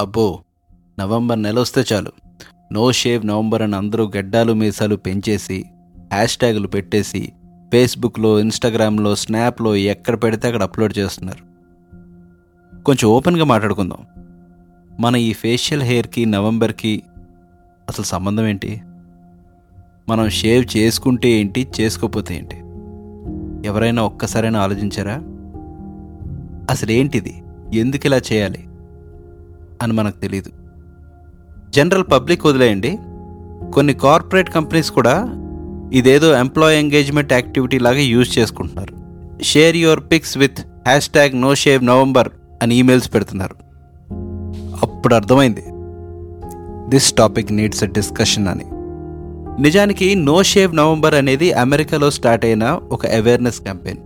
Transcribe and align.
అబ్బో 0.00 0.40
నవంబర్ 1.00 1.42
నెల 1.42 1.60
వస్తే 1.60 1.84
చాలు. 1.92 2.10
నో 2.72 2.92
షేవ్ 2.92 3.26
నవంబర్ 3.26 3.62
అని 3.62 3.76
అందరూ 3.76 4.10
గడ్డాలు 4.16 4.52
మీసాలు 4.52 4.96
పెంచేసి 4.96 5.64
హ్యాష్ 6.12 6.36
ట్యాగులు 6.36 6.68
పెట్టేసి 6.68 7.32
ఫేస్బుక్లో 7.72 8.40
ఇన్స్టాగ్రామ్లో 8.40 9.14
స్నాప్లో 9.14 9.76
ఎక్కడ 9.76 10.22
పెడితే 10.22 10.46
అక్కడ 10.46 10.62
అప్లోడ్ 10.62 10.98
చేస్తున్నారు. 10.98 11.54
కొంచెం 12.82 13.10
ఓపెన్గా 13.10 13.44
మాట్లాడుకుందాం. 13.44 14.06
మన 15.00 15.16
ఈ 15.16 15.32
ఫేషియల్ 15.32 15.82
హెయిర్కి 15.82 16.26
నవంబర్కి 16.26 17.02
అసలు 17.88 18.04
సంబంధం 18.04 18.46
ఏంటి? 18.46 18.82
మనం 20.08 20.28
షేవ్ 20.28 20.76
చేసుకుంటే 20.76 21.28
ఏంటి 21.28 21.68
చేసుకోకపోతే 21.80 22.36
ఏంటి? 22.36 22.56
ఎవరైనా 23.68 24.02
ఒక్కసారైనా 24.02 24.60
ఆలోచించారా? 24.60 25.14
అసలు 26.70 26.90
ఏంటిది 26.90 27.42
ఎందుకు 27.74 28.06
ఇలా 28.06 28.16
చేయాలి? 28.16 28.68
అని 29.82 29.92
మనకు 29.92 30.18
తెలియదు 30.18 30.50
జనరల్ 31.70 32.04
పబ్లిక్ 32.12 32.46
వదిలేయండి. 32.46 32.98
కొన్ని 33.74 33.94
కార్పొరేట్ 33.94 34.50
కంపెనీస్ 34.50 34.90
కూడా 34.90 35.40
ఇదేదో 35.92 36.34
ఎంప్లాయీ 36.34 36.78
ఎంగేజ్మెంట్ 36.78 37.32
యాక్టివిటీ 37.32 37.78
లాగా 37.78 37.98
యూజ్ 37.98 38.38
చేసుకుంటున్నారు. 38.38 38.94
Share 39.42 39.76
your 39.76 40.00
pics 40.00 40.38
with 40.38 40.60
hashtag 41.08 41.40
no 41.40 41.54
shave 41.54 41.84
November 41.84 42.28
అని 42.62 42.74
ఈమెయిల్స్ 42.74 43.14
పెడుతున్నారు. 43.14 43.54
అప్పుడు 44.82 45.14
అర్థమైంది. 45.14 45.64
This 46.90 47.12
topic 47.12 47.52
needs 47.52 47.84
a 47.84 47.86
discussion 47.86 48.48
అని. 48.48 48.64
నిజానికి 49.62 50.14
నో 50.14 50.42
షేవ్ 50.42 50.76
నవంబర్ 50.76 51.14
అనేది 51.14 51.52
అమెరికాలో 51.52 52.10
స్టార్ట్ 52.10 52.44
అయిన 52.44 52.64
ఒక 52.64 53.06
అవేర్నెస్ 53.06 53.60
క్యాంపెయిన్. 53.60 54.00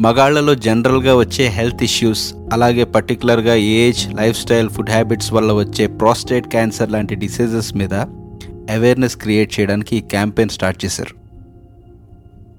మగాళ్ళలో 0.00 0.54
జనరల్గా 0.54 1.16
వచ్చే 1.16 1.46
హెల్త్ 1.46 1.82
ఇష్యూస్ 1.82 2.34
అలాగే 2.52 2.84
పర్టికులర్గా 2.84 3.54
age 3.54 4.14
life 4.14 4.38
style 4.38 4.68
food 4.68 4.90
habits 4.90 5.32
వల్ల 5.32 5.52
వచ్చే 5.52 5.86
ప్రాస్టేట్ 5.86 6.46
క్యాన్సర్ 6.46 6.92
లాంటి 6.92 7.14
డిసీజెస్ 7.14 7.76
మీద 7.76 7.94
అవేర్నెస్ 8.74 9.16
క్రియేట్ 9.16 9.60
చేయడానికి 9.60 9.96
ఈ 9.96 10.00
క్యాంపెయిన్ 10.00 10.50
స్టార్ట్ 10.50 10.84
చేశారు. 10.84 11.14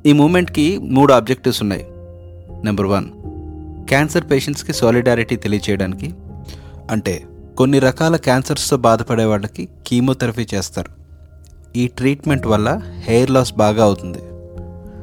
ఈ 0.08 0.14
మూమెంట్కి 0.14 0.78
మూడు 0.78 1.14
ఆబ్జెక్టివ్స్ 1.14 1.62
ఉన్నాయి. 1.62 1.86
నెంబర్ 2.64 2.86
వన్ 2.86 3.06
క్యాన్సర్ 3.88 4.32
పేషెంట్స్కి 4.32 4.74
సాలిడారిటీ 4.74 5.36
తెలియచేయడానికి 5.36 6.14
అంటే 6.92 7.24
కొన్ని 7.58 7.80
రకాల 7.80 8.16
క్యాన్సర్స్తో 8.16 8.78
బాధపడే 8.78 9.24
వాళ్ళకి 9.24 9.70
కీమోథెరపీ 9.88 10.48
చేస్తారు. 10.54 10.92
ఈ 11.78 11.88
ట్రీట్మెంట్ 11.88 12.48
వల్ల 12.48 12.82
హెయిర్ 13.08 13.32
లాస్ 13.32 13.54
బాగా 13.54 13.84
అవుతుంది. 13.84 14.20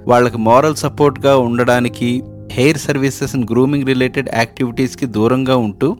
వాళ్ళకి 0.08 0.38
మారల్ 0.38 0.76
సపోర్ట్గా 0.76 1.36
ఉండడానికి 1.36 2.22
hair 2.52 2.78
services 2.78 3.34
and 3.34 3.50
grooming 3.50 3.86
related 3.86 4.28
యాక్టివిటీస్కి 4.34 5.06
దూరంగా 5.06 5.56
ఉంటూ 5.56 5.96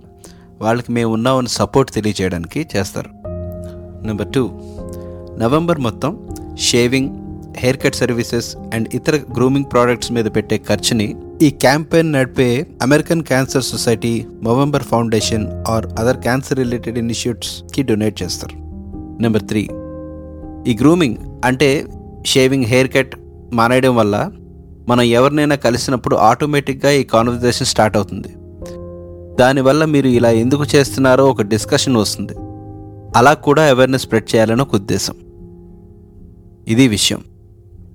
వాళ్ళకి 0.61 0.92
మేము 0.92 1.12
ఉన్నామని 1.12 1.48
సపోర్ట్ 1.48 1.91
తెలియజేయడానికి 1.92 2.67
చేస్తారు. 2.77 3.11
నెంబర్ 4.06 4.28
టూ 4.28 4.50
నవంబర్ 5.39 5.78
మొత్తం 5.78 6.28
shaving 6.59 7.11
hair 7.56 7.78
cut 7.84 7.95
services 7.95 8.56
and 8.75 8.89
ఇతర 8.95 9.17
గ్రూమింగ్ 9.17 9.69
ప్రోడక్ట్స్ 9.73 10.12
మీద 10.12 10.25
పెట్టే 10.25 10.59
ఖర్చుని 10.59 11.17
ఈ 11.43 11.50
క్యాంపెయిన్ 11.50 12.12
నడిపే 12.12 12.67
American 12.83 13.22
Cancer 13.22 13.62
Society 13.62 14.25
November 14.43 14.83
Foundation 14.83 15.47
or 15.69 15.87
other 15.87 16.17
cancer 16.17 16.59
related 16.59 16.98
ఇనిషియేట్స్కి 16.98 17.83
donate 17.83 18.22
చేస్తారు. 18.22 18.56
నెంబర్ 19.22 19.43
త్రీ 19.43 19.62
ఈ 20.70 20.77
గ్రూమింగ్ 20.81 21.17
అంటే 21.45 21.87
షేవింగ్ 22.27 22.65
హెయిర్ 22.65 22.91
కట్ 22.95 23.15
మానేయడం 23.52 23.96
వల్ల 23.96 24.30
మనం 24.88 25.02
ఎవరినైనా 25.02 25.54
కలిసినప్పుడు 25.54 26.16
ఆటోమేటిక్గా 26.16 26.91
ఈ 26.91 27.02
కాన్వర్జేషన్ 27.02 27.66
స్టార్ట్ 27.66 27.96
అవుతుంది. 27.96 28.28
దానివల్ల 29.36 29.84
మీరు 29.84 30.06
ఇలా 30.06 30.30
ఎందుకు 30.30 30.64
చేస్తున్నారో 30.74 31.27
ఒక 31.27 31.42
డిస్కషన్ 31.42 31.96
వస్తుంది. 31.96 32.32
అలా 33.16 33.32
కూడా 33.32 33.69
అవేర్నెస్ 33.69 34.02
స్ప్రెడ్ 34.02 34.34
చేయాలని 34.34 34.62
ఒక 34.62 34.74
ఉద్దేశం. 34.74 35.14
ఇది 36.69 36.88
విషయం. 36.88 37.20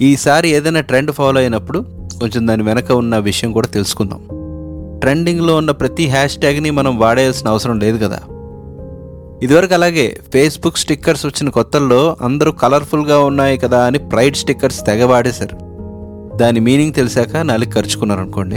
ఈసారి 0.02 0.50
ఏదైనా 0.50 0.81
ట్రెండ్ 0.81 1.12
ఫాలో 1.12 1.40
అయినప్పుడు 1.40 1.86
కొంచెం 2.19 2.47
దాని 2.47 2.63
వెనక 2.63 2.92
ఉన్న 2.92 3.18
విషయం 3.18 3.52
కూడా 3.52 3.68
తెలుసుకుందాం. 3.68 4.19
ట్రెండింగ్లో 5.00 5.56
ఉన్న 5.56 5.72
ప్రతి 5.72 6.08
హ్యాష్ 6.08 6.38
ట్యాగ్ని 6.38 6.72
మనం 6.72 7.00
వాడేయాల్సిన 7.00 7.47
అవసరం 7.47 7.80
లేదు 7.80 7.97
కదా. 7.97 8.19
ఇదివరకు 9.42 9.74
అలాగే 9.74 10.20
ఫేస్బుక్ 10.34 10.78
స్టిక్కర్స్ 10.78 11.26
వచ్చిన 11.26 11.50
కొత్తల్లో 11.50 12.18
అందరూ 12.22 12.52
కలర్ఫుల్గా 12.52 13.20
ఉన్నాయి 13.20 13.58
కదా 13.58 13.86
అని 13.86 13.98
ప్రైడ్ 13.98 14.36
స్టిక్కర్స్ 14.36 14.86
తెగవాడేశారు. 14.86 15.74
దాని 16.38 16.60
మీనింగ్ 16.60 16.94
తెలిసాక 16.94 17.38
నాలుగు 17.38 17.70
ఖర్చుకున్నారు 17.70 18.20
అనుకోండి 18.20 18.56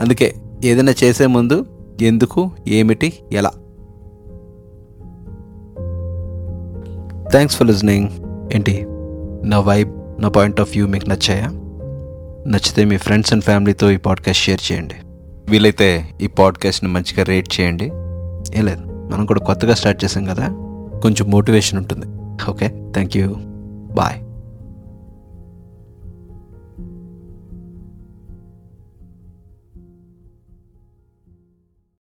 అందుకే 0.00 0.34
ఏదైనా 0.64 0.94
చేసే 1.04 1.26
ముందు 1.26 1.66
ఎందుకు 2.02 2.50
ఏమిటి 2.68 3.12
ఎలా? 3.32 3.50
థ్యాంక్స్ 7.30 7.56
ఫర్ 7.56 7.66
లిజనింగ్ 7.66 8.08
ఏంటి? 8.54 8.86
నా 9.48 9.60
వైబ్ 9.60 9.90
నా 10.18 10.28
పాయింట్ 10.28 10.60
ఆఫ్ 10.60 10.70
వ్యూ 10.70 10.86
మీకు 10.86 11.08
నచ్చాయా? 11.08 11.46
నచ్చితే 12.46 12.84
మీ 12.84 12.96
ఫ్రెండ్స్ 12.96 13.32
అండ్ 13.32 13.44
ఫ్యామిలీతో 13.44 13.90
ఈ 13.90 13.96
పాడ్కాస్ట్ 13.96 14.42
షేర్ 14.42 14.72
చేయండి. 14.72 14.94
వీలైతే 15.50 16.08
ఈ 16.20 16.26
పాడ్కాస్ట్ని 16.26 16.90
మంచిగా 16.90 17.24
రేట్ 17.24 17.60
చేయండి. 17.60 17.84
ఏం 18.58 18.66
లేదు. 18.66 18.93
మనం 19.12 19.26
కూడా 19.26 19.40
కొత్తగా 19.40 19.74
స్టార్ట్ 19.74 20.04
చేసాం 20.04 20.24
కదా. 20.24 20.48
కొంచెం 21.00 21.30
మోటివేషన్ 21.30 21.78
ఉంటుంది. 21.78 22.06
ఓకే? 22.50 22.68
Thank 22.68 23.16
you 23.16 23.36
bye. 23.94 24.23